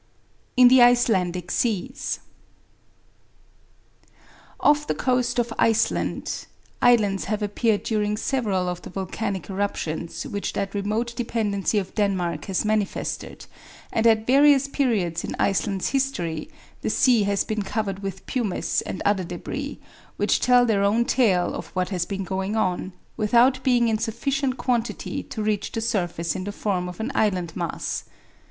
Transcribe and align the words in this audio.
IN 0.57 0.67
THE 0.67 0.81
ICELANDIC 0.81 1.51
SEAS 1.51 2.21
Off 4.59 4.87
the 4.87 4.95
coast 4.95 5.37
of 5.37 5.53
Iceland 5.59 6.47
islands 6.81 7.25
have 7.25 7.43
appeared 7.43 7.83
during 7.83 8.17
several 8.17 8.67
of 8.67 8.81
the 8.81 8.89
volcanic 8.89 9.47
eruptions 9.47 10.25
which 10.25 10.53
that 10.53 10.73
remote 10.73 11.15
dependency 11.15 11.77
of 11.77 11.93
Denmark 11.93 12.45
has 12.45 12.65
manifested, 12.65 13.45
and 13.93 14.07
at 14.07 14.25
various 14.25 14.67
periods 14.67 15.23
in 15.23 15.35
Iceland's 15.37 15.89
history 15.89 16.49
the 16.81 16.89
sea 16.89 17.21
has 17.25 17.43
been 17.43 17.61
covered 17.61 17.99
with 18.01 18.25
pumice 18.25 18.81
and 18.81 19.03
other 19.05 19.23
debris, 19.23 19.79
which 20.17 20.39
tell 20.39 20.65
their 20.65 20.83
own 20.83 21.05
tale 21.05 21.53
of 21.53 21.67
what 21.75 21.89
has 21.89 22.05
been 22.07 22.23
going 22.23 22.55
on, 22.55 22.91
without 23.17 23.63
being 23.63 23.87
in 23.87 23.99
sufficient 23.99 24.57
quantity 24.57 25.21
to 25.21 25.43
reach 25.43 25.71
the 25.71 25.79
surface 25.79 26.35
in 26.35 26.45
the 26.45 26.51
form 26.51 26.89
of 26.89 26.99
an 26.99 27.11
island 27.13 27.55
mass. 27.55 28.05